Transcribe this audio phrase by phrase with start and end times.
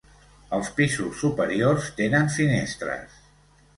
[0.57, 3.21] Els pisos superiors tenen finestres.